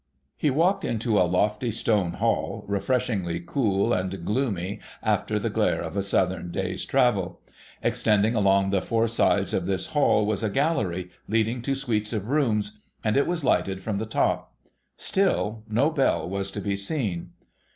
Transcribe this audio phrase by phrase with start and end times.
[0.35, 5.95] He walked into a lofty stone hall, refreshingly cool and gloomy after the glare of
[5.95, 7.39] a Southern day's travel.
[7.83, 12.29] Extending along the four sides of this hall was a gallery, leading to suites of
[12.29, 14.51] rooms; and it was lighted from the top.
[14.97, 17.33] Still no bell was to be seen.